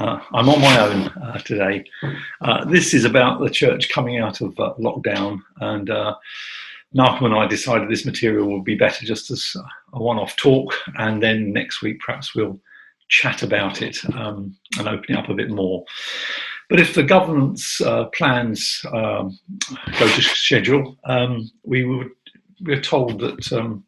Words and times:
Uh, 0.00 0.18
I'm 0.32 0.48
on 0.48 0.62
my 0.62 0.80
own 0.80 1.08
uh, 1.08 1.38
today. 1.40 1.84
Uh, 2.40 2.64
this 2.64 2.94
is 2.94 3.04
about 3.04 3.38
the 3.38 3.50
church 3.50 3.90
coming 3.90 4.18
out 4.18 4.40
of 4.40 4.58
uh, 4.58 4.72
lockdown, 4.78 5.42
and 5.60 5.90
uh, 5.90 6.14
Malcolm 6.94 7.26
and 7.26 7.34
I 7.34 7.46
decided 7.46 7.90
this 7.90 8.06
material 8.06 8.50
would 8.50 8.64
be 8.64 8.76
better 8.76 9.04
just 9.04 9.30
as 9.30 9.54
a 9.92 10.02
one 10.02 10.18
off 10.18 10.36
talk, 10.36 10.74
and 10.96 11.22
then 11.22 11.52
next 11.52 11.82
week 11.82 12.00
perhaps 12.00 12.34
we'll 12.34 12.58
chat 13.08 13.42
about 13.42 13.82
it 13.82 13.98
um, 14.14 14.56
and 14.78 14.88
open 14.88 15.14
it 15.14 15.18
up 15.18 15.28
a 15.28 15.34
bit 15.34 15.50
more. 15.50 15.84
But 16.70 16.80
if 16.80 16.94
the 16.94 17.02
government's 17.02 17.82
uh, 17.82 18.06
plans 18.06 18.82
um, 18.94 19.38
go 19.98 20.08
to 20.08 20.22
schedule, 20.22 20.96
um, 21.04 21.50
we 21.62 21.84
would, 21.84 22.08
we're 22.62 22.80
told 22.80 23.20
that 23.20 23.52
um, 23.52 23.84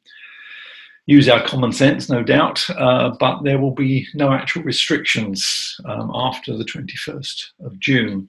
use 1.06 1.28
our 1.28 1.42
common 1.42 1.72
sense, 1.72 2.08
no 2.08 2.22
doubt, 2.22 2.68
uh, 2.70 3.10
but 3.18 3.42
there 3.42 3.58
will 3.58 3.72
be 3.72 4.06
no 4.14 4.32
actual 4.32 4.62
restrictions 4.62 5.76
um, 5.84 6.10
after 6.14 6.56
the 6.56 6.64
21st 6.64 7.42
of 7.64 7.78
June. 7.80 8.28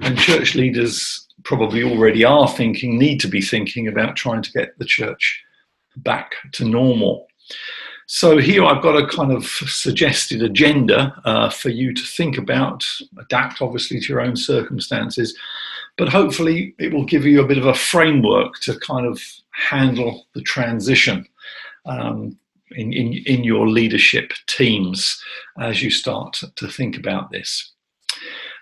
And 0.00 0.16
church 0.16 0.54
leaders 0.54 1.26
probably 1.42 1.82
already 1.82 2.24
are 2.24 2.48
thinking, 2.48 2.98
need 2.98 3.20
to 3.20 3.28
be 3.28 3.42
thinking 3.42 3.88
about 3.88 4.16
trying 4.16 4.42
to 4.42 4.52
get 4.52 4.78
the 4.78 4.84
church 4.84 5.42
back 5.96 6.32
to 6.52 6.64
normal. 6.64 7.26
So 8.06 8.38
here 8.38 8.64
I've 8.64 8.82
got 8.82 8.96
a 8.96 9.06
kind 9.06 9.32
of 9.32 9.44
suggested 9.44 10.42
agenda 10.42 11.20
uh, 11.26 11.50
for 11.50 11.68
you 11.68 11.92
to 11.92 12.02
think 12.02 12.38
about, 12.38 12.84
adapt 13.18 13.60
obviously 13.60 14.00
to 14.00 14.06
your 14.08 14.22
own 14.22 14.34
circumstances, 14.34 15.36
but 15.98 16.08
hopefully 16.08 16.74
it 16.78 16.94
will 16.94 17.04
give 17.04 17.26
you 17.26 17.42
a 17.42 17.46
bit 17.46 17.58
of 17.58 17.66
a 17.66 17.74
framework 17.74 18.54
to 18.60 18.78
kind 18.78 19.04
of 19.04 19.20
handle 19.50 20.26
the 20.34 20.40
transition 20.40 21.26
um, 21.88 22.38
in, 22.72 22.92
in, 22.92 23.14
in 23.26 23.44
your 23.44 23.68
leadership 23.68 24.32
teams 24.46 25.20
as 25.60 25.82
you 25.82 25.90
start 25.90 26.40
to 26.56 26.68
think 26.68 26.96
about 26.96 27.30
this. 27.30 27.72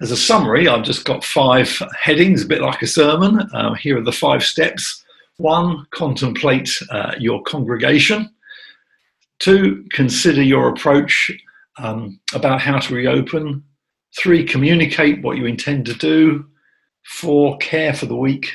As 0.01 0.11
a 0.11 0.17
summary, 0.17 0.69
I've 0.69 0.85
just 0.85 1.05
got 1.05 1.25
five 1.25 1.83
headings, 1.99 2.43
a 2.43 2.47
bit 2.47 2.61
like 2.61 2.83
a 2.83 2.87
sermon. 2.87 3.41
Uh, 3.53 3.75
here 3.75 3.99
are 3.99 4.05
the 4.05 4.13
five 4.13 4.45
steps. 4.45 5.03
One, 5.39 5.87
contemplate 5.91 6.71
uh, 6.91 7.15
your 7.19 7.43
congregation. 7.43 8.31
Two, 9.39 9.85
consider 9.93 10.43
your 10.43 10.69
approach 10.69 11.31
um, 11.79 12.21
about 12.35 12.61
how 12.61 12.79
to 12.79 12.95
reopen. 12.95 13.65
Three, 14.19 14.45
communicate 14.45 15.23
what 15.23 15.37
you 15.37 15.47
intend 15.47 15.87
to 15.87 15.95
do. 15.95 16.47
Four, 17.05 17.57
care 17.59 17.95
for 17.95 18.07
the 18.07 18.17
weak. 18.17 18.51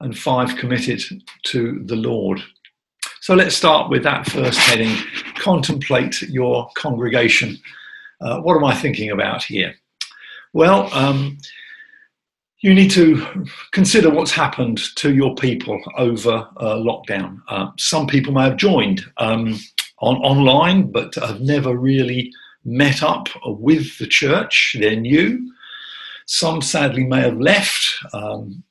And 0.00 0.16
five, 0.16 0.56
committed 0.56 1.02
to 1.44 1.82
the 1.84 1.96
Lord. 1.96 2.42
So 3.24 3.34
let's 3.34 3.56
start 3.56 3.88
with 3.88 4.02
that 4.02 4.26
first 4.26 4.58
heading 4.58 4.94
contemplate 5.36 6.20
your 6.20 6.68
congregation. 6.76 7.56
Uh, 8.20 8.42
what 8.42 8.54
am 8.54 8.64
I 8.64 8.74
thinking 8.74 9.12
about 9.12 9.42
here? 9.42 9.74
Well, 10.52 10.92
um, 10.92 11.38
you 12.60 12.74
need 12.74 12.90
to 12.90 13.46
consider 13.72 14.10
what's 14.10 14.30
happened 14.30 14.78
to 14.96 15.14
your 15.14 15.34
people 15.36 15.80
over 15.96 16.46
uh, 16.58 16.74
lockdown. 16.74 17.40
Uh, 17.48 17.70
some 17.78 18.06
people 18.06 18.34
may 18.34 18.42
have 18.42 18.58
joined 18.58 19.00
um, 19.16 19.58
on, 20.00 20.16
online, 20.16 20.92
but 20.92 21.14
have 21.14 21.40
never 21.40 21.78
really 21.78 22.30
met 22.66 23.02
up 23.02 23.30
with 23.46 23.96
the 23.96 24.06
church. 24.06 24.76
They're 24.78 24.96
new. 24.96 25.50
Some 26.26 26.60
sadly 26.60 27.04
may 27.04 27.22
have 27.22 27.40
left. 27.40 27.90
Um, 28.12 28.62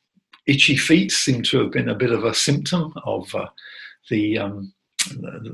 itchy 0.45 0.77
feet 0.77 1.11
seem 1.11 1.41
to 1.41 1.63
have 1.63 1.71
been 1.71 1.89
a 1.89 1.95
bit 1.95 2.11
of 2.11 2.23
a 2.23 2.35
symptom 2.35 2.93
of 3.03 3.33
uh, 3.33 3.47
the, 4.09 4.37
um, 4.37 4.73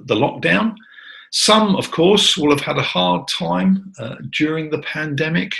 the, 0.06 0.16
lockdown. 0.16 0.76
Some, 1.32 1.76
of 1.76 1.92
course, 1.92 2.38
will 2.38 2.50
have 2.50 2.62
had 2.62 2.78
a 2.78 2.84
hard 2.84 3.28
time 3.28 3.94
uh, 4.00 4.16
during 4.32 4.70
the 4.70 4.80
pandemic. 4.80 5.54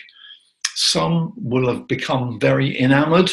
Some 0.76 1.34
will 1.36 1.72
have 1.72 1.88
become 1.88 2.40
very 2.40 2.80
enamored 2.80 3.32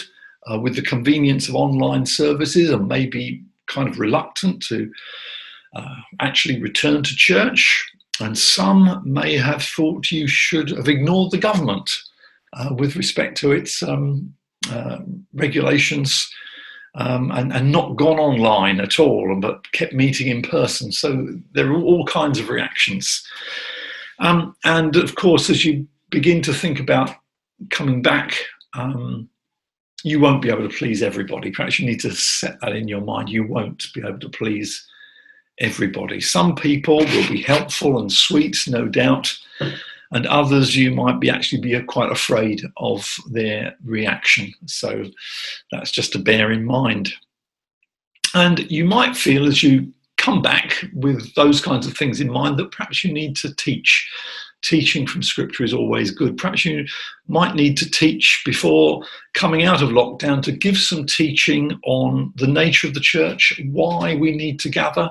uh, 0.50 0.58
with 0.58 0.76
the 0.76 0.82
convenience 0.82 1.48
of 1.48 1.54
online 1.54 2.06
services 2.06 2.70
and 2.70 2.88
maybe 2.88 3.42
kind 3.66 3.88
of 3.88 3.98
reluctant 3.98 4.62
to 4.64 4.90
uh, 5.74 5.94
actually 6.20 6.60
return 6.60 7.02
to 7.02 7.16
church. 7.16 7.84
And 8.20 8.36
some 8.36 9.02
may 9.04 9.36
have 9.36 9.62
thought 9.62 10.10
you 10.10 10.26
should 10.26 10.70
have 10.70 10.88
ignored 10.88 11.32
the 11.32 11.38
government 11.38 11.90
uh, 12.52 12.70
with 12.76 12.96
respect 12.96 13.36
to 13.38 13.52
its 13.52 13.82
um, 13.82 14.34
uh, 14.70 14.98
regulations 15.34 16.30
um, 16.96 17.30
and, 17.32 17.52
and, 17.52 17.70
not 17.70 17.96
gone 17.96 18.18
online 18.18 18.80
at 18.80 18.98
all, 18.98 19.38
but 19.40 19.70
kept 19.72 19.92
meeting 19.92 20.28
in 20.28 20.42
person. 20.42 20.90
So 20.90 21.28
there 21.52 21.70
are 21.70 21.80
all 21.80 22.06
kinds 22.06 22.38
of 22.38 22.48
reactions. 22.48 23.26
Um, 24.18 24.56
and 24.64 24.96
of 24.96 25.14
course, 25.14 25.50
as 25.50 25.64
you 25.64 25.86
begin 26.10 26.40
to 26.42 26.54
think 26.54 26.80
about 26.80 27.10
coming 27.70 28.00
back, 28.00 28.34
um, 28.74 29.28
you 30.04 30.20
won't 30.20 30.42
be 30.42 30.48
able 30.48 30.68
to 30.68 30.74
please 30.74 31.02
everybody. 31.02 31.50
Perhaps 31.50 31.78
you 31.78 31.86
need 31.86 32.00
to 32.00 32.12
set 32.12 32.60
that 32.60 32.74
in 32.74 32.88
your 32.88 33.00
mind. 33.02 33.28
You 33.28 33.46
won't 33.46 33.86
be 33.92 34.00
able 34.00 34.20
to 34.20 34.28
please 34.30 34.86
everybody. 35.58 36.20
Some 36.20 36.54
people 36.54 36.98
will 36.98 37.28
be 37.28 37.42
helpful 37.42 37.98
and 37.98 38.12
sweet, 38.12 38.56
no 38.68 38.86
doubt 38.88 39.36
and 40.12 40.26
others 40.26 40.76
you 40.76 40.90
might 40.90 41.20
be 41.20 41.30
actually 41.30 41.60
be 41.60 41.78
quite 41.82 42.12
afraid 42.12 42.62
of 42.76 43.16
their 43.30 43.74
reaction. 43.84 44.52
So 44.66 45.04
that's 45.72 45.90
just 45.90 46.12
to 46.12 46.18
bear 46.18 46.52
in 46.52 46.64
mind. 46.64 47.12
And 48.34 48.70
you 48.70 48.84
might 48.84 49.16
feel 49.16 49.46
as 49.46 49.62
you 49.62 49.92
come 50.16 50.42
back 50.42 50.84
with 50.94 51.34
those 51.34 51.60
kinds 51.60 51.86
of 51.86 51.96
things 51.96 52.20
in 52.20 52.30
mind 52.30 52.58
that 52.58 52.70
perhaps 52.70 53.04
you 53.04 53.12
need 53.12 53.36
to 53.36 53.54
teach. 53.54 54.10
Teaching 54.62 55.06
from 55.06 55.22
scripture 55.22 55.62
is 55.62 55.74
always 55.74 56.10
good. 56.10 56.36
Perhaps 56.36 56.64
you 56.64 56.86
might 57.28 57.54
need 57.54 57.76
to 57.76 57.88
teach 57.88 58.42
before 58.44 59.04
coming 59.34 59.64
out 59.64 59.82
of 59.82 59.90
lockdown 59.90 60.42
to 60.42 60.50
give 60.50 60.76
some 60.76 61.06
teaching 61.06 61.78
on 61.84 62.32
the 62.36 62.46
nature 62.46 62.88
of 62.88 62.94
the 62.94 63.00
church, 63.00 63.60
why 63.70 64.16
we 64.16 64.34
need 64.34 64.58
to 64.60 64.68
gather, 64.68 65.10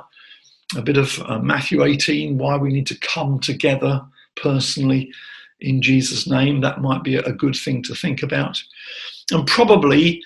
a 0.75 0.81
bit 0.81 0.97
of 0.97 1.21
uh, 1.21 1.39
Matthew 1.39 1.83
18, 1.83 2.37
why 2.37 2.57
we 2.57 2.69
need 2.69 2.87
to 2.87 2.99
come 2.99 3.39
together 3.39 4.05
personally 4.35 5.11
in 5.59 5.81
Jesus' 5.81 6.27
name. 6.27 6.61
That 6.61 6.81
might 6.81 7.03
be 7.03 7.15
a 7.15 7.31
good 7.31 7.55
thing 7.55 7.81
to 7.83 7.95
think 7.95 8.23
about. 8.23 8.61
And 9.31 9.47
probably 9.47 10.21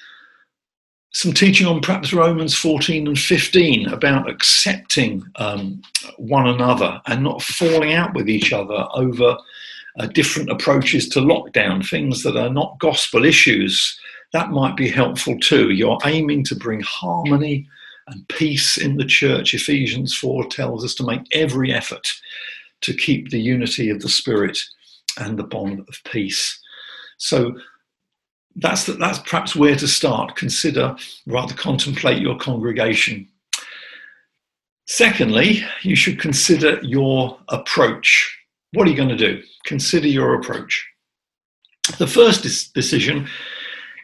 some 1.12 1.34
teaching 1.34 1.66
on 1.66 1.82
perhaps 1.82 2.14
Romans 2.14 2.56
14 2.56 3.08
and 3.08 3.18
15 3.20 3.90
about 3.90 4.30
accepting 4.30 5.24
um, 5.38 5.82
one 6.18 6.48
another 6.48 7.02
and 7.08 7.24
not 7.24 7.42
falling 7.42 7.94
out 7.94 8.14
with 8.14 8.30
each 8.30 8.54
other 8.54 8.86
over 8.94 9.38
uh, 10.00 10.06
different 10.08 10.52
approaches 10.52 11.10
to 11.10 11.20
lockdown, 11.20 11.88
things 11.88 12.22
that 12.24 12.38
are 12.38 12.50
not 12.50 12.78
gospel 12.80 13.26
issues. 13.26 14.00
That 14.34 14.52
might 14.52 14.78
be 14.78 14.88
helpful 14.88 15.38
too. 15.40 15.72
You're 15.72 15.98
aiming 16.06 16.44
to 16.46 16.56
bring 16.56 16.82
harmony 16.82 17.68
and 18.08 18.28
peace 18.28 18.78
in 18.78 18.98
the 18.98 19.06
church. 19.06 19.54
Ephesians 19.54 20.16
4 20.16 20.46
tells 20.46 20.86
us 20.86 20.94
to 20.96 21.06
make 21.06 21.22
every 21.32 21.74
effort 21.74 22.08
to 22.82 22.94
keep 22.94 23.30
the 23.30 23.40
unity 23.40 23.90
of 23.90 24.02
the 24.02 24.10
Spirit 24.10 24.58
and 25.18 25.38
the 25.38 25.44
bond 25.44 25.80
of 25.80 26.04
peace. 26.06 26.60
So 27.18 27.58
that's, 28.56 28.86
the, 28.86 28.94
that's 28.94 29.20
perhaps 29.20 29.56
where 29.56 29.76
to 29.76 29.88
start. 29.88 30.36
Consider, 30.36 30.96
rather, 31.26 31.54
contemplate 31.54 32.22
your 32.22 32.38
congregation. 32.38 33.28
Secondly, 34.88 35.64
you 35.84 35.96
should 35.96 36.20
consider 36.20 36.80
your 36.82 37.38
approach. 37.50 38.38
What 38.74 38.88
are 38.88 38.90
you 38.90 38.98
going 38.98 39.10
to 39.10 39.18
do? 39.18 39.44
Consider 39.66 40.08
your 40.08 40.36
approach. 40.36 40.88
The 41.98 42.08
first 42.08 42.74
decision 42.74 43.28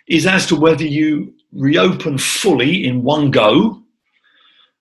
is 0.08 0.26
as 0.26 0.46
to 0.48 0.56
whether 0.56 0.84
you 0.84 1.34
reopen 1.52 2.18
fully 2.18 2.86
in 2.86 3.04
one 3.04 3.32
go 3.32 3.82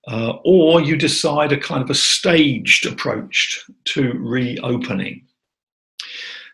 uh, 0.07 0.33
or 0.43 0.81
you 0.81 0.95
decide 0.95 1.51
a 1.51 1.59
kind 1.59 1.83
of 1.83 1.89
a 1.89 1.95
staged 1.95 2.85
approach 2.85 3.63
to 3.85 4.13
reopening. 4.13 5.25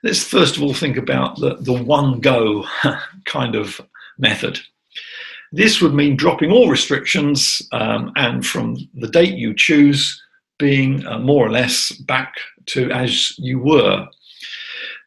Let's 0.03 0.24
first 0.24 0.57
of 0.57 0.63
all 0.63 0.74
think 0.74 0.98
about 0.98 1.39
the, 1.39 1.56
the 1.56 1.74
one 1.74 2.19
go 2.21 2.65
kind 3.25 3.56
of 3.56 3.81
method. 4.18 4.59
This 5.51 5.81
would 5.81 5.94
mean 5.94 6.15
dropping 6.15 6.51
all 6.51 6.69
restrictions 6.69 7.62
um, 7.74 8.12
and 8.15 8.45
from 8.45 8.77
the 8.94 9.09
date 9.09 9.36
you 9.36 9.54
choose, 9.54 10.21
being 10.57 11.06
uh, 11.06 11.19
more 11.19 11.45
or 11.45 11.51
less 11.51 11.92
back 11.92 12.36
to 12.68 12.89
as 12.92 13.38
you 13.38 13.59
were. 13.59 14.07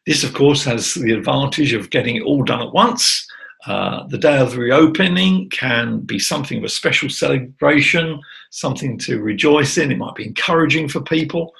This, 0.05 0.23
of 0.23 0.35
course, 0.35 0.63
has 0.65 0.93
the 0.93 1.13
advantage 1.13 1.73
of 1.73 1.89
getting 1.89 2.17
it 2.17 2.23
all 2.23 2.43
done 2.43 2.61
at 2.61 2.73
once 2.73 3.24
uh, 3.65 4.05
the 4.07 4.17
day 4.17 4.37
of 4.37 4.57
reopening 4.57 5.49
can 5.49 5.99
be 6.01 6.19
something 6.19 6.59
of 6.59 6.63
a 6.63 6.69
special 6.69 7.09
celebration, 7.09 8.21
something 8.51 8.97
to 8.99 9.21
rejoice 9.21 9.77
in. 9.77 9.91
It 9.91 9.97
might 9.97 10.15
be 10.15 10.27
encouraging 10.27 10.87
for 10.87 11.01
people. 11.01 11.53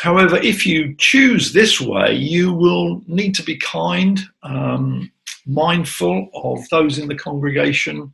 However, 0.00 0.36
if 0.38 0.66
you 0.66 0.94
choose 0.96 1.52
this 1.52 1.80
way, 1.80 2.14
you 2.14 2.52
will 2.52 3.02
need 3.06 3.34
to 3.36 3.42
be 3.42 3.56
kind, 3.58 4.20
um, 4.42 5.12
mindful 5.46 6.28
of 6.34 6.68
those 6.70 6.98
in 6.98 7.08
the 7.08 7.14
congregation 7.14 8.12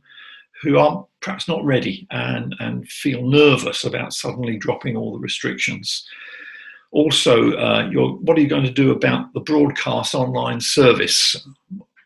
who 0.61 0.77
are 0.77 1.05
perhaps 1.21 1.47
not 1.47 1.63
ready 1.63 2.05
and, 2.11 2.53
and 2.59 2.87
feel 2.89 3.23
nervous 3.23 3.85
about 3.85 4.13
suddenly 4.13 4.57
dropping 4.57 4.97
all 4.97 5.13
the 5.13 5.19
restrictions. 5.19 6.05
Also, 6.91 7.53
uh, 7.53 7.89
what 8.21 8.37
are 8.37 8.41
you 8.41 8.47
going 8.47 8.63
to 8.63 8.71
do 8.71 8.91
about 8.91 9.31
the 9.33 9.39
broadcast 9.39 10.15
online 10.15 10.59
service? 10.59 11.35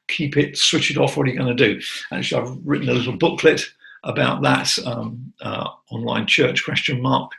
Keep 0.08 0.38
it, 0.38 0.58
switch 0.58 0.92
it 0.92 0.98
off. 0.98 1.18
What 1.18 1.28
are 1.28 1.30
you 1.32 1.38
going 1.38 1.56
to 1.56 1.74
do? 1.74 1.82
Actually, 2.12 2.42
I've 2.42 2.58
written 2.64 2.90
a 2.90 2.94
little 2.94 3.18
booklet 3.18 3.66
about 4.04 4.42
that 4.42 4.78
um, 4.86 5.34
uh, 5.42 5.70
online 5.92 6.28
church 6.28 6.66
question 6.66 7.02
mark. 7.02 7.32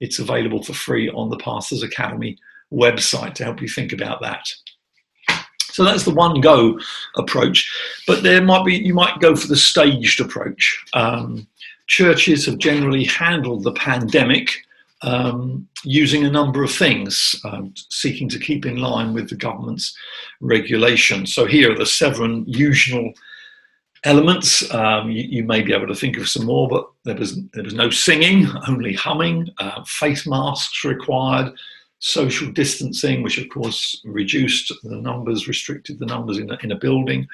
It's 0.00 0.18
available 0.18 0.62
for 0.62 0.74
free 0.74 1.10
on 1.10 1.30
the 1.30 1.38
Pastors 1.38 1.82
Academy 1.82 2.38
website 2.72 3.34
to 3.34 3.44
help 3.44 3.60
you 3.60 3.68
think 3.68 3.92
about 3.92 4.20
that. 4.20 4.46
So 5.72 5.84
that's 5.84 6.04
the 6.04 6.14
one 6.14 6.40
go 6.40 6.78
approach, 7.16 7.70
but 8.06 8.22
there 8.22 8.42
might 8.42 8.64
be 8.64 8.76
you 8.76 8.92
might 8.92 9.20
go 9.20 9.36
for 9.36 9.46
the 9.46 9.56
staged 9.56 10.20
approach. 10.20 10.84
Um, 10.94 11.46
churches 11.86 12.44
have 12.46 12.58
generally 12.58 13.04
handled 13.04 13.62
the 13.62 13.72
pandemic 13.72 14.50
um, 15.02 15.66
using 15.84 16.24
a 16.24 16.30
number 16.30 16.62
of 16.62 16.72
things, 16.72 17.34
um, 17.44 17.72
seeking 17.88 18.28
to 18.28 18.38
keep 18.38 18.66
in 18.66 18.76
line 18.76 19.14
with 19.14 19.30
the 19.30 19.36
government's 19.36 19.96
regulations. 20.40 21.34
So 21.34 21.46
here 21.46 21.72
are 21.72 21.78
the 21.78 21.86
seven 21.86 22.44
usual 22.46 23.12
elements. 24.04 24.72
Um, 24.74 25.10
you, 25.10 25.24
you, 25.24 25.44
may 25.44 25.62
be 25.62 25.72
able 25.72 25.86
to 25.86 25.94
think 25.94 26.16
of 26.16 26.28
some 26.28 26.46
more, 26.46 26.68
but 26.68 26.88
there 27.04 27.16
was 27.16 27.40
there 27.52 27.64
was 27.64 27.74
no 27.74 27.90
singing, 27.90 28.46
only 28.68 28.92
humming. 28.92 29.48
Uh, 29.58 29.82
face 29.84 30.26
masks 30.26 30.84
required. 30.84 31.52
Social 32.02 32.50
distancing, 32.50 33.22
which 33.22 33.36
of 33.36 33.50
course 33.50 34.00
reduced 34.06 34.72
the 34.84 34.96
numbers, 34.96 35.46
restricted 35.46 35.98
the 35.98 36.06
numbers 36.06 36.38
in 36.38 36.50
a, 36.50 36.58
in 36.62 36.72
a 36.72 36.78
building. 36.78 37.26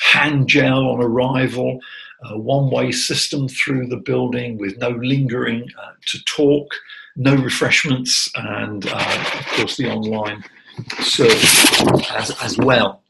Hand 0.00 0.48
gel 0.48 0.86
on 0.86 1.02
arrival. 1.02 1.80
A 2.24 2.38
one-way 2.38 2.92
system 2.92 3.48
through 3.48 3.86
the 3.86 3.96
building 3.96 4.58
with 4.58 4.78
no 4.78 4.90
lingering 4.90 5.68
uh, 5.80 5.92
to 6.06 6.24
talk, 6.24 6.74
no 7.16 7.34
refreshments, 7.36 8.28
and 8.34 8.86
uh, 8.86 9.26
of 9.38 9.46
course 9.46 9.76
the 9.76 9.90
online 9.90 10.42
service 11.00 12.10
as, 12.10 12.30
as 12.42 12.58
well. 12.58 13.02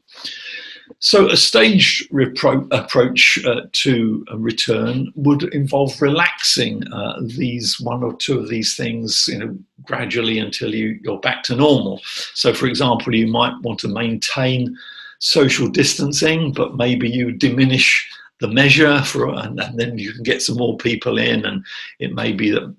So, 1.01 1.29
a 1.29 1.37
staged 1.37 2.09
repro- 2.11 2.67
approach 2.71 3.39
uh, 3.45 3.61
to 3.71 4.25
a 4.29 4.37
return 4.37 5.13
would 5.15 5.43
involve 5.53 6.01
relaxing 6.01 6.85
uh, 6.91 7.21
these 7.21 7.79
one 7.79 8.03
or 8.03 8.15
two 8.17 8.37
of 8.37 8.49
these 8.49 8.75
things, 8.75 9.29
you 9.31 9.37
know, 9.37 9.57
gradually 9.83 10.39
until 10.39 10.75
you, 10.75 10.99
you're 11.01 11.19
back 11.19 11.43
to 11.43 11.55
normal. 11.55 12.01
So, 12.33 12.53
for 12.53 12.67
example, 12.67 13.15
you 13.15 13.27
might 13.27 13.53
want 13.61 13.79
to 13.79 13.87
maintain 13.87 14.75
social 15.19 15.69
distancing, 15.69 16.51
but 16.51 16.75
maybe 16.75 17.09
you 17.09 17.31
diminish 17.31 18.09
the 18.39 18.47
measure 18.47 19.01
for, 19.03 19.29
and, 19.29 19.59
and 19.59 19.77
then 19.77 19.97
you 19.97 20.13
can 20.13 20.23
get 20.23 20.41
some 20.41 20.57
more 20.57 20.77
people 20.77 21.17
in, 21.17 21.45
and 21.45 21.65
it 21.99 22.13
may 22.13 22.31
be 22.31 22.49
that 22.51 22.73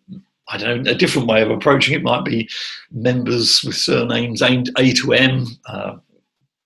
I 0.49 0.59
don't 0.59 0.83
know, 0.83 0.91
a 0.91 0.95
different 0.95 1.29
way 1.29 1.43
of 1.43 1.51
approaching 1.51 1.95
it 1.95 2.03
might 2.03 2.25
be 2.25 2.49
members 2.91 3.63
with 3.63 3.77
surnames 3.77 4.43
A 4.43 4.93
to 4.93 5.13
M, 5.13 5.47
uh, 5.67 5.97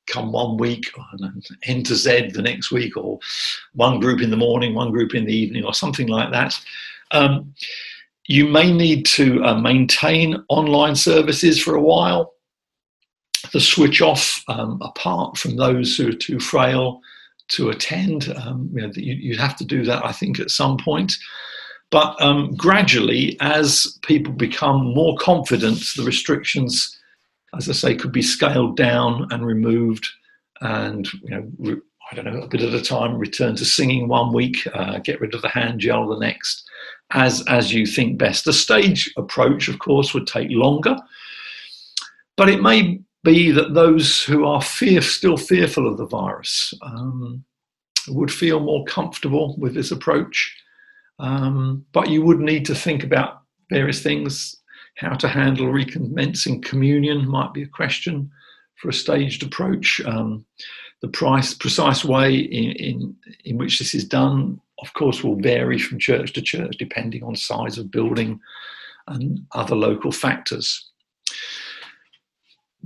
come 0.07 0.33
one 0.33 0.57
week 0.57 0.91
and 1.13 1.47
N 1.65 1.83
to 1.85 1.95
Z 1.95 2.31
the 2.33 2.43
next 2.43 2.71
week, 2.71 2.97
or 2.97 3.19
one 3.75 4.01
group 4.01 4.23
in 4.23 4.31
the 4.31 4.37
morning, 4.37 4.75
one 4.75 4.91
group 4.91 5.15
in 5.15 5.27
the 5.27 5.37
evening, 5.37 5.65
or 5.65 5.75
something 5.75 6.09
like 6.09 6.31
that. 6.31 6.59
Um, 7.11 7.55
you 8.27 8.47
may 8.47 8.73
need 8.73 9.05
to 9.07 9.45
uh, 9.45 9.61
maintain 9.61 10.43
online 10.49 10.97
services 10.97 11.61
for 11.61 11.75
a 11.75 11.83
while, 11.83 12.35
the 13.53 13.61
switch 13.61 14.01
off 14.01 14.43
um, 14.49 14.81
apart 14.83 15.37
from 15.37 15.57
those 15.57 15.97
who 15.97 16.09
are 16.09 16.13
too 16.13 16.41
frail 16.41 17.03
to 17.49 17.71
attend. 17.71 18.35
Um, 18.37 18.71
you 18.75 18.83
know, 18.83 18.93
you, 18.95 19.31
would 19.31 19.41
have 19.41 19.57
to 19.57 19.65
do 19.65 19.85
that, 19.85 20.05
I 20.05 20.13
think, 20.13 20.41
at 20.41 20.51
some 20.51 20.77
point. 20.79 21.15
But 21.91 22.21
um, 22.21 22.55
gradually, 22.57 23.37
as 23.41 23.99
people 24.03 24.33
become 24.33 24.95
more 24.95 25.17
confident, 25.19 25.85
the 25.97 26.03
restrictions 26.03 26.99
as 27.57 27.69
I 27.69 27.73
say, 27.73 27.95
could 27.95 28.13
be 28.13 28.23
scaled 28.23 28.77
down 28.77 29.29
and 29.31 29.47
removed, 29.47 30.09
and 30.61 31.11
you 31.23 31.31
know, 31.31 31.81
I 32.11 32.15
don't 32.15 32.27
know, 32.27 32.43
a 32.43 32.49
bit 32.49 32.63
at 32.63 32.75
a 32.75 32.83
time, 32.83 33.17
return 33.17 33.57
to 33.57 33.65
singing 33.65 34.09
one 34.09 34.33
week, 34.33 34.67
uh, 34.75 34.99
get 34.99 35.21
rid 35.21 35.35
of 35.35 35.43
the 35.43 35.49
hand 35.49 35.81
gel 35.81 36.07
the 36.09 36.19
next, 36.19 36.65
as 37.13 37.45
as 37.49 37.73
you 37.73 37.87
think 37.87 38.19
best. 38.19 38.45
The 38.45 38.53
stage 38.53 39.13
approach, 39.17 39.69
of 39.69 39.79
course, 39.79 40.15
would 40.15 40.27
take 40.27 40.49
longer, 40.51 40.97
but 42.37 42.49
it 42.49 42.63
may 42.63 43.01
be 43.25 43.51
that 43.51 43.75
those 43.75 44.23
who 44.23 44.45
are 44.45 44.63
fear, 44.63 45.03
still 45.03 45.37
fearful 45.37 45.89
of 45.89 45.97
the 45.97 46.07
virus 46.07 46.73
um, 46.83 47.45
would 48.09 48.31
feel 48.31 48.61
more 48.61 48.85
comfortable 48.85 49.57
with 49.59 49.75
this 49.75 49.91
approach. 49.91 50.55
Um, 51.19 51.85
but 51.93 52.11
you 52.11 52.23
would 52.23 52.39
need 52.39 52.65
to 52.67 52.75
think 52.75 53.03
about 53.03 53.43
various 53.71 54.03
things 54.03 54.57
how 54.97 55.15
to 55.15 55.29
handle 55.29 55.69
recommencing 55.69 56.63
communion 56.63 57.29
might 57.29 57.53
be 57.53 57.63
a 57.63 57.67
question 57.67 58.31
for 58.77 58.91
a 58.91 58.93
staged 58.93 59.43
approach. 59.43 60.01
Um, 60.05 60.45
the 61.03 61.09
price, 61.09 61.53
precise 61.53 62.05
way 62.05 62.37
in, 62.37 62.73
in, 62.73 63.17
in 63.45 63.59
which 63.59 63.79
this 63.79 63.95
is 63.95 64.05
done, 64.05 64.61
of 64.81 64.93
course, 64.95 65.25
will 65.25 65.37
vary 65.37 65.79
from 65.79 65.99
church 65.99 66.33
to 66.35 66.43
church 66.43 66.77
depending 66.79 67.23
on 67.23 67.35
size 67.35 67.77
of 67.77 67.91
building 67.91 68.41
and 69.09 69.45
other 69.53 69.75
local 69.75 70.13
factors. 70.13 70.91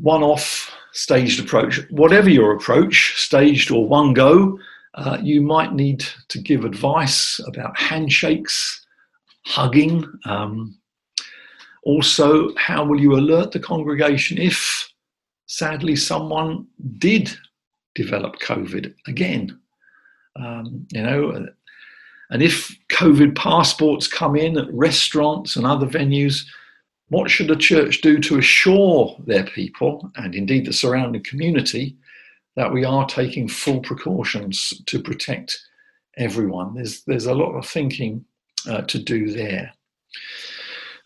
One 0.00 0.22
off 0.22 0.72
staged 0.92 1.40
approach. 1.40 1.80
Whatever 1.90 2.30
your 2.30 2.52
approach, 2.52 3.14
staged 3.16 3.70
or 3.70 3.86
one 3.86 4.14
go, 4.14 4.58
uh, 4.94 5.18
you 5.22 5.40
might 5.42 5.74
need 5.74 6.04
to 6.28 6.38
give 6.38 6.64
advice 6.64 7.40
about 7.46 7.78
handshakes, 7.78 8.84
hugging, 9.44 10.04
um, 10.24 10.78
also, 11.88 12.54
how 12.56 12.84
will 12.84 13.00
you 13.00 13.14
alert 13.14 13.52
the 13.52 13.60
congregation 13.60 14.36
if, 14.36 14.92
sadly, 15.46 15.96
someone 15.96 16.66
did 16.98 17.34
develop 17.94 18.40
COVID 18.40 18.94
again? 19.06 19.58
Um, 20.36 20.86
you 20.92 21.02
know, 21.02 21.46
and 22.28 22.42
if 22.42 22.76
COVID 22.92 23.34
passports 23.36 24.06
come 24.06 24.36
in 24.36 24.58
at 24.58 24.70
restaurants 24.70 25.56
and 25.56 25.66
other 25.66 25.86
venues, 25.86 26.44
what 27.08 27.30
should 27.30 27.50
a 27.50 27.56
church 27.56 28.00
do 28.00 28.18
to 28.20 28.38
assure 28.38 29.16
their 29.26 29.44
people 29.44 30.10
and 30.16 30.34
indeed 30.34 30.66
the 30.66 30.72
surrounding 30.72 31.22
community 31.22 31.96
that 32.56 32.72
we 32.72 32.84
are 32.84 33.06
taking 33.06 33.48
full 33.48 33.80
precautions 33.80 34.72
to 34.86 35.02
protect 35.02 35.58
everyone? 36.16 36.74
There's, 36.74 37.02
there's 37.04 37.26
a 37.26 37.34
lot 37.34 37.52
of 37.52 37.66
thinking 37.66 38.24
uh, 38.68 38.82
to 38.82 38.98
do 38.98 39.30
there. 39.30 39.72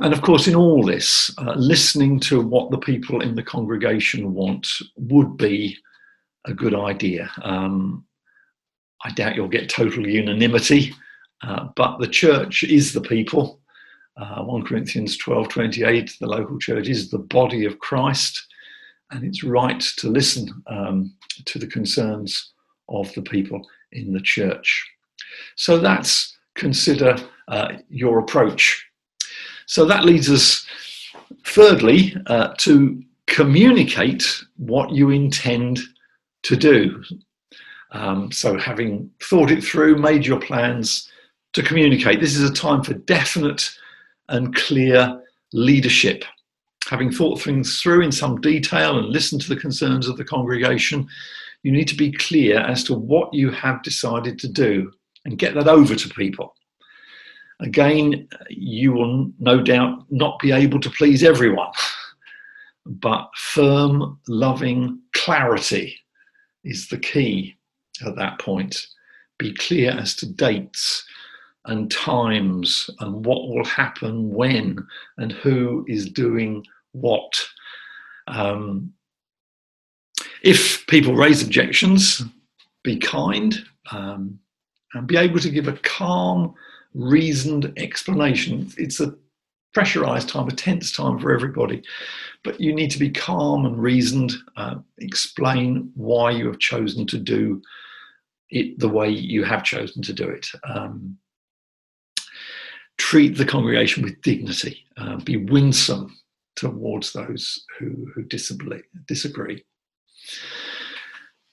And 0.00 0.12
of 0.12 0.22
course, 0.22 0.48
in 0.48 0.56
all 0.56 0.84
this, 0.84 1.32
uh, 1.38 1.54
listening 1.54 2.18
to 2.20 2.40
what 2.40 2.70
the 2.70 2.78
people 2.78 3.20
in 3.20 3.36
the 3.36 3.42
congregation 3.42 4.34
want 4.34 4.68
would 4.96 5.36
be 5.36 5.78
a 6.46 6.52
good 6.52 6.74
idea. 6.74 7.30
Um, 7.42 8.04
I 9.04 9.12
doubt 9.12 9.36
you'll 9.36 9.48
get 9.48 9.68
total 9.68 10.08
unanimity, 10.08 10.94
uh, 11.42 11.68
but 11.76 11.98
the 11.98 12.08
church 12.08 12.64
is 12.64 12.92
the 12.92 13.00
people. 13.00 13.60
Uh, 14.16 14.42
1 14.42 14.64
Corinthians 14.64 15.16
12 15.16 15.48
28, 15.48 16.16
the 16.20 16.26
local 16.26 16.58
church 16.58 16.88
is 16.88 17.10
the 17.10 17.18
body 17.18 17.64
of 17.64 17.78
Christ, 17.78 18.46
and 19.10 19.24
it's 19.24 19.42
right 19.42 19.80
to 19.98 20.08
listen 20.08 20.62
um, 20.66 21.14
to 21.46 21.58
the 21.58 21.66
concerns 21.66 22.52
of 22.88 23.12
the 23.14 23.22
people 23.22 23.66
in 23.92 24.12
the 24.12 24.20
church. 24.20 24.86
So 25.56 25.78
that's 25.78 26.36
consider 26.54 27.16
uh, 27.48 27.72
your 27.88 28.18
approach 28.18 28.86
so 29.72 29.86
that 29.86 30.04
leads 30.04 30.30
us, 30.30 30.66
thirdly, 31.46 32.14
uh, 32.26 32.54
to 32.58 33.02
communicate 33.26 34.42
what 34.56 34.90
you 34.90 35.08
intend 35.08 35.80
to 36.42 36.56
do. 36.56 37.02
Um, 37.92 38.30
so, 38.32 38.58
having 38.58 39.10
thought 39.22 39.50
it 39.50 39.62
through, 39.62 39.96
made 39.96 40.26
your 40.26 40.40
plans 40.40 41.08
to 41.52 41.62
communicate, 41.62 42.20
this 42.20 42.36
is 42.36 42.48
a 42.48 42.52
time 42.52 42.82
for 42.82 42.94
definite 42.94 43.70
and 44.28 44.54
clear 44.54 45.20
leadership. 45.52 46.24
Having 46.88 47.12
thought 47.12 47.40
things 47.40 47.80
through 47.80 48.02
in 48.02 48.12
some 48.12 48.40
detail 48.40 48.98
and 48.98 49.08
listened 49.08 49.40
to 49.42 49.48
the 49.48 49.60
concerns 49.60 50.08
of 50.08 50.16
the 50.16 50.24
congregation, 50.24 51.06
you 51.62 51.70
need 51.70 51.88
to 51.88 51.96
be 51.96 52.12
clear 52.12 52.58
as 52.58 52.82
to 52.84 52.94
what 52.94 53.32
you 53.32 53.50
have 53.50 53.82
decided 53.82 54.38
to 54.40 54.48
do 54.48 54.90
and 55.24 55.38
get 55.38 55.54
that 55.54 55.68
over 55.68 55.94
to 55.94 56.08
people. 56.08 56.54
Again, 57.60 58.28
you 58.50 58.92
will 58.92 59.30
no 59.38 59.62
doubt 59.62 60.04
not 60.10 60.40
be 60.40 60.50
able 60.50 60.80
to 60.80 60.90
please 60.90 61.22
everyone, 61.22 61.70
but 62.86 63.30
firm, 63.36 64.18
loving 64.26 65.00
clarity 65.12 65.96
is 66.64 66.88
the 66.88 66.98
key 66.98 67.56
at 68.04 68.16
that 68.16 68.40
point. 68.40 68.86
Be 69.38 69.54
clear 69.54 69.92
as 69.92 70.16
to 70.16 70.26
dates 70.26 71.04
and 71.66 71.90
times 71.90 72.90
and 73.00 73.24
what 73.24 73.48
will 73.48 73.64
happen 73.64 74.30
when 74.30 74.78
and 75.18 75.32
who 75.32 75.84
is 75.88 76.10
doing 76.10 76.64
what. 76.92 77.44
Um, 78.26 78.92
if 80.42 80.86
people 80.86 81.14
raise 81.14 81.42
objections, 81.42 82.22
be 82.82 82.96
kind 82.96 83.64
um, 83.92 84.38
and 84.94 85.06
be 85.06 85.16
able 85.16 85.38
to 85.38 85.50
give 85.50 85.68
a 85.68 85.78
calm 85.78 86.54
reasoned 86.94 87.72
explanation. 87.76 88.70
It's 88.76 89.00
a 89.00 89.14
pressurized 89.72 90.28
time, 90.28 90.48
a 90.48 90.52
tense 90.52 90.92
time 90.92 91.18
for 91.18 91.32
everybody. 91.32 91.82
But 92.44 92.60
you 92.60 92.74
need 92.74 92.90
to 92.90 92.98
be 92.98 93.10
calm 93.10 93.64
and 93.64 93.80
reasoned, 93.80 94.32
uh, 94.56 94.76
explain 94.98 95.90
why 95.94 96.32
you 96.32 96.46
have 96.46 96.58
chosen 96.58 97.06
to 97.06 97.18
do 97.18 97.62
it 98.50 98.78
the 98.78 98.88
way 98.88 99.08
you 99.08 99.44
have 99.44 99.64
chosen 99.64 100.02
to 100.02 100.12
do 100.12 100.28
it. 100.28 100.46
Um, 100.64 101.16
treat 103.02 103.36
the 103.36 103.44
congregation 103.44 104.04
with 104.04 104.22
dignity, 104.22 104.86
uh, 104.96 105.16
be 105.16 105.36
winsome 105.36 106.16
towards 106.54 107.12
those 107.12 107.64
who, 107.76 108.06
who 108.14 108.22
disagree. 108.22 109.64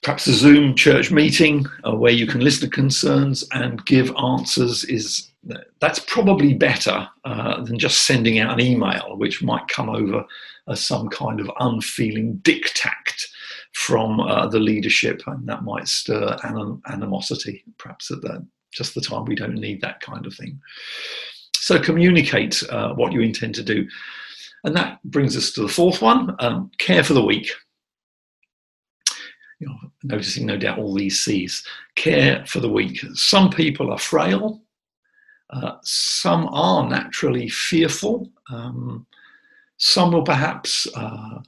Perhaps 0.02 0.28
a 0.28 0.32
Zoom 0.32 0.76
church 0.76 1.10
meeting 1.10 1.66
uh, 1.84 1.96
where 1.96 2.12
you 2.12 2.26
can 2.26 2.40
listen 2.40 2.70
to 2.70 2.74
concerns 2.74 3.46
and 3.52 3.84
give 3.84 4.14
answers 4.16 4.84
is 4.84 5.32
that's 5.80 5.98
probably 5.98 6.54
better 6.54 7.08
uh, 7.24 7.62
than 7.64 7.78
just 7.78 8.06
sending 8.06 8.38
out 8.38 8.52
an 8.52 8.64
email, 8.64 9.16
which 9.16 9.42
might 9.42 9.66
come 9.66 9.90
over 9.90 10.24
as 10.68 10.80
some 10.80 11.08
kind 11.08 11.40
of 11.40 11.50
unfeeling 11.58 12.38
diktat 12.42 13.26
from 13.72 14.20
uh, 14.20 14.46
the 14.46 14.60
leadership, 14.60 15.22
and 15.26 15.48
that 15.48 15.64
might 15.64 15.88
stir 15.88 16.36
anim- 16.44 16.80
animosity, 16.86 17.64
perhaps 17.76 18.10
at 18.10 18.20
the, 18.20 18.46
just 18.72 18.94
the 18.94 19.00
time 19.00 19.24
we 19.24 19.34
don't 19.34 19.54
need 19.54 19.80
that 19.80 20.00
kind 20.00 20.26
of 20.26 20.34
thing. 20.34 20.60
So 21.70 21.78
communicate 21.78 22.64
uh, 22.68 22.94
what 22.94 23.12
you 23.12 23.20
intend 23.20 23.54
to 23.54 23.62
do. 23.62 23.86
And 24.64 24.74
that 24.74 25.00
brings 25.04 25.36
us 25.36 25.52
to 25.52 25.62
the 25.62 25.68
fourth 25.68 26.02
one 26.02 26.34
um, 26.40 26.72
care 26.78 27.04
for 27.04 27.14
the 27.14 27.24
weak. 27.24 27.48
You 29.60 29.68
know, 29.68 29.76
noticing 30.02 30.46
no 30.46 30.56
doubt 30.56 30.80
all 30.80 30.92
these 30.92 31.20
C's. 31.20 31.64
Care 31.94 32.44
for 32.44 32.58
the 32.58 32.68
weak. 32.68 32.98
Some 33.14 33.50
people 33.50 33.92
are 33.92 34.00
frail, 34.00 34.62
uh, 35.50 35.76
some 35.82 36.48
are 36.48 36.88
naturally 36.88 37.48
fearful. 37.48 38.28
Um, 38.50 39.06
some 39.76 40.10
will 40.10 40.24
perhaps 40.24 40.88
uh, 40.96 41.38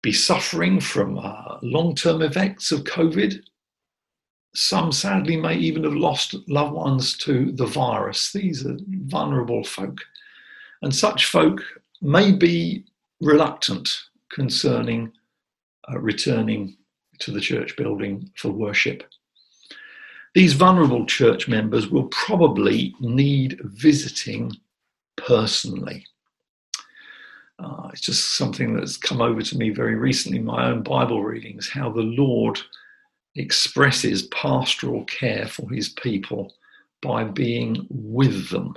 be 0.00 0.12
suffering 0.12 0.80
from 0.80 1.18
uh, 1.18 1.58
long 1.60 1.94
term 1.94 2.22
effects 2.22 2.72
of 2.72 2.84
COVID. 2.84 3.42
Some 4.54 4.90
sadly 4.90 5.36
may 5.36 5.56
even 5.56 5.84
have 5.84 5.94
lost 5.94 6.34
loved 6.48 6.72
ones 6.72 7.16
to 7.18 7.52
the 7.52 7.66
virus. 7.66 8.32
These 8.32 8.66
are 8.66 8.76
vulnerable 9.06 9.62
folk. 9.62 9.98
And 10.82 10.94
such 10.94 11.26
folk 11.26 11.62
may 12.02 12.32
be 12.32 12.84
reluctant 13.20 13.88
concerning 14.30 15.12
uh, 15.90 15.98
returning 15.98 16.76
to 17.18 17.30
the 17.30 17.40
church 17.40 17.76
building 17.76 18.30
for 18.36 18.50
worship. 18.50 19.04
These 20.34 20.54
vulnerable 20.54 21.06
church 21.06 21.48
members 21.48 21.88
will 21.88 22.06
probably 22.08 22.94
need 23.00 23.60
visiting 23.64 24.52
personally. 25.16 26.06
Uh, 27.58 27.88
it's 27.92 28.00
just 28.00 28.36
something 28.36 28.74
that's 28.74 28.96
come 28.96 29.20
over 29.20 29.42
to 29.42 29.58
me 29.58 29.70
very 29.70 29.96
recently 29.96 30.38
my 30.38 30.66
own 30.66 30.82
Bible 30.82 31.22
readings 31.22 31.68
how 31.68 31.90
the 31.90 32.00
Lord 32.00 32.58
expresses 33.36 34.24
pastoral 34.28 35.04
care 35.04 35.46
for 35.46 35.70
his 35.70 35.90
people 35.90 36.52
by 37.02 37.24
being 37.24 37.86
with 37.90 38.50
them 38.50 38.74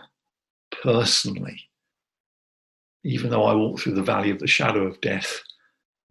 personally. 0.83 1.59
Even 3.03 3.29
though 3.29 3.43
I 3.43 3.53
walk 3.53 3.79
through 3.79 3.95
the 3.95 4.03
valley 4.03 4.29
of 4.29 4.39
the 4.39 4.47
shadow 4.47 4.85
of 4.85 5.01
death, 5.01 5.41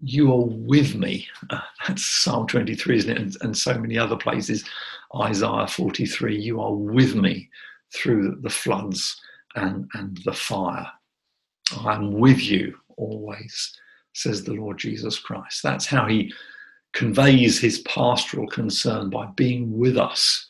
you 0.00 0.32
are 0.32 0.44
with 0.44 0.94
me. 0.94 1.26
That's 1.86 2.04
Psalm 2.04 2.46
23, 2.46 2.98
isn't 2.98 3.10
it? 3.10 3.18
And, 3.18 3.36
and, 3.40 3.56
so 3.56 3.78
many 3.78 3.96
other 3.96 4.16
places. 4.16 4.64
Isaiah 5.14 5.66
43, 5.66 6.38
you 6.38 6.60
are 6.60 6.74
with 6.74 7.14
me 7.14 7.48
through 7.94 8.38
the 8.42 8.50
floods 8.50 9.20
and, 9.54 9.88
and 9.94 10.18
the 10.24 10.32
fire. 10.32 10.90
I'm 11.78 12.12
with 12.12 12.42
you 12.42 12.76
always, 12.96 13.78
says 14.12 14.44
the 14.44 14.54
Lord 14.54 14.78
Jesus 14.78 15.18
Christ. 15.18 15.62
That's 15.62 15.86
how 15.86 16.06
he 16.06 16.32
conveys 16.92 17.58
his 17.58 17.80
pastoral 17.80 18.46
concern 18.46 19.10
by 19.10 19.26
being 19.36 19.76
with 19.78 19.96
us. 19.96 20.48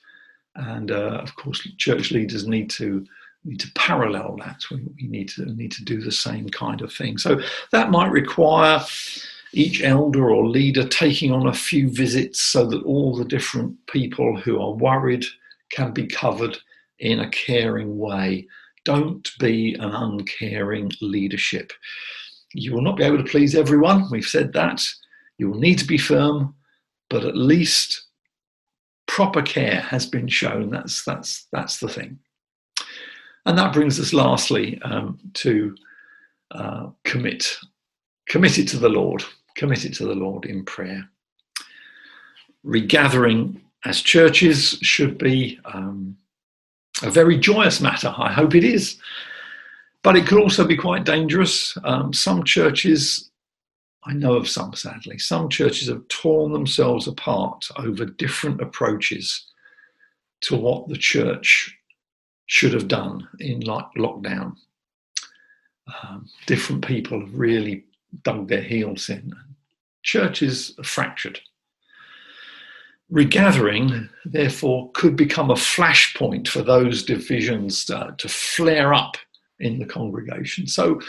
And 0.55 0.91
uh, 0.91 1.21
of 1.23 1.35
course, 1.37 1.67
church 1.79 2.11
leaders 2.11 2.47
need 2.47 2.71
to 2.71 3.07
need 3.45 3.61
to 3.61 3.73
parallel 3.75 4.37
that. 4.37 4.63
We, 4.71 4.83
we 5.01 5.09
need 5.09 5.29
to 5.31 5.47
need 5.47 5.73
to 5.73 5.85
do 5.85 6.01
the 6.01 6.13
same 6.13 6.49
kind 6.49 6.81
of 6.81 6.93
thing. 6.93 7.19
So 7.19 7.41
that 7.73 7.91
might 7.91 8.13
require 8.13 8.85
each 9.53 9.83
elder 9.83 10.31
or 10.31 10.49
leader 10.49 10.87
taking 10.87 11.33
on 11.33 11.49
a 11.49 11.53
few 11.53 11.91
visits 11.91 12.41
so 12.41 12.65
that 12.67 12.83
all 12.85 13.15
the 13.15 13.25
different 13.25 13.77
people 13.87 14.37
who 14.37 14.61
are 14.61 14.73
worried 14.73 15.25
can 15.71 15.93
be 15.93 16.07
covered 16.07 16.57
in 16.99 17.21
a 17.21 17.31
caring 17.31 17.99
way. 17.99 18.47
Don't 18.85 19.31
be 19.39 19.75
an 19.75 19.91
uncaring 19.91 20.91
leadership. 21.01 21.73
You 22.55 22.73
will 22.73 22.83
not 22.83 22.97
be 22.97 23.05
able 23.05 23.19
to 23.19 23.31
please 23.31 23.55
everyone, 23.55 24.11
we've 24.11 24.25
said 24.25 24.53
that. 24.55 24.83
You 25.39 25.51
will 25.51 25.59
need 25.59 25.79
to 25.79 25.87
be 25.87 25.99
firm, 25.99 26.55
but 27.11 27.25
at 27.25 27.37
least 27.37 28.07
proper 29.07 29.43
care 29.43 29.81
has 29.81 30.07
been 30.07 30.29
shown. 30.29 30.71
That's, 30.71 31.05
that's, 31.05 31.47
that's 31.53 31.79
the 31.79 31.89
thing. 31.89 32.19
And 33.45 33.59
that 33.59 33.73
brings 33.73 33.99
us 33.99 34.13
lastly 34.13 34.81
um, 34.83 35.19
to 35.35 35.75
uh, 36.53 36.91
commit. 37.05 37.57
Commit 38.29 38.59
it 38.59 38.69
to 38.69 38.79
the 38.79 38.89
Lord 38.89 39.25
Commit 39.55 39.85
it 39.85 39.95
to 39.95 40.07
the 40.07 40.15
Lord 40.15 40.47
in 40.47 40.65
prayer. 40.65 41.09
Regathering 42.63 43.61
as 43.85 44.01
churches 44.01 44.79
should 44.83 45.19
be 45.19 45.59
um, 45.65 46.17
a 47.03 47.11
very 47.11 47.39
joyous 47.39 47.81
matter. 47.81 48.15
I 48.17 48.33
hope 48.33 48.55
it 48.55 48.65
is. 48.65 48.97
But 50.03 50.17
it 50.17 50.27
could 50.27 50.41
also 50.41 50.67
be 50.67 50.77
quite 50.77 51.05
dangerous. 51.05 51.77
Um, 51.85 52.13
some 52.13 52.45
churches, 52.45 53.31
I 54.05 54.13
know 54.13 54.35
of 54.35 54.49
some 54.49 54.75
sadly, 54.75 55.19
some 55.19 55.49
churches 55.49 55.89
have 55.89 56.07
torn 56.09 56.53
themselves 56.53 57.07
apart 57.07 57.69
over 57.77 58.05
different 58.05 58.61
approaches 58.61 59.47
to 60.43 60.57
what 60.57 60.89
the 60.89 60.97
church 60.97 61.77
should 62.47 62.75
have 62.75 62.89
done 62.89 63.29
in 63.39 63.61
lockdown. 63.61 64.57
Um, 66.03 66.29
different 66.47 66.85
people 66.85 67.21
have 67.21 67.35
really 67.35 67.85
dug 68.25 68.49
their 68.49 68.63
heels 68.63 69.09
in. 69.09 69.33
Churches 70.03 70.75
are 70.79 70.85
fractured. 70.85 71.41
Regathering, 73.09 74.09
therefore, 74.25 74.91
could 74.95 75.17
become 75.17 75.51
a 75.51 75.55
flashpoint 75.55 76.49
for 76.49 76.63
those 76.63 77.05
divisions 77.05 77.89
uh, 77.91 78.11
to 78.19 78.29
flare 78.29 78.93
up 78.95 79.17
in 79.61 79.79
the 79.79 79.85
congregation. 79.85 80.67
So 80.67 81.01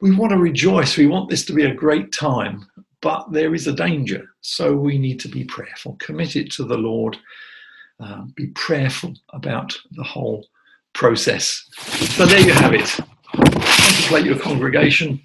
we 0.00 0.14
want 0.14 0.30
to 0.32 0.38
rejoice. 0.38 0.96
We 0.96 1.06
want 1.06 1.30
this 1.30 1.44
to 1.46 1.52
be 1.52 1.64
a 1.64 1.74
great 1.74 2.12
time, 2.12 2.66
but 3.00 3.32
there 3.32 3.54
is 3.54 3.66
a 3.66 3.72
danger. 3.72 4.28
So 4.40 4.74
we 4.74 4.98
need 4.98 5.20
to 5.20 5.28
be 5.28 5.44
prayerful, 5.44 5.96
commit 5.96 6.36
it 6.36 6.50
to 6.52 6.64
the 6.64 6.76
Lord, 6.76 7.16
uh, 8.00 8.22
be 8.34 8.48
prayerful 8.48 9.14
about 9.32 9.76
the 9.92 10.04
whole 10.04 10.46
process. 10.92 11.66
So 12.16 12.26
there 12.26 12.40
you 12.40 12.52
have 12.52 12.74
it. 12.74 12.98
Contemplate 13.34 14.24
your 14.24 14.38
congregation, 14.38 15.20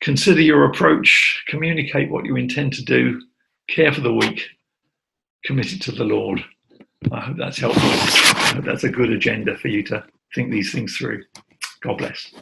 Consider 0.00 0.40
your 0.40 0.64
approach, 0.66 1.44
communicate 1.48 2.10
what 2.10 2.26
you 2.26 2.36
intend 2.36 2.72
to 2.74 2.84
do, 2.84 3.20
care 3.68 3.92
for 3.92 4.02
the 4.02 4.12
weak, 4.12 4.42
commit 5.44 5.72
it 5.72 5.82
to 5.82 5.92
the 5.92 6.04
Lord. 6.04 6.44
I 7.10 7.20
hope 7.20 7.36
that's 7.36 7.58
helpful. 7.58 7.82
I 7.82 8.54
hope 8.54 8.64
that's 8.64 8.84
a 8.84 8.88
good 8.90 9.10
agenda 9.10 9.56
for 9.56 9.68
you 9.68 9.82
to 9.84 10.04
think 10.34 10.50
these 10.50 10.72
things 10.72 10.96
through. 10.96 11.24
God 11.80 11.98
bless. 11.98 12.32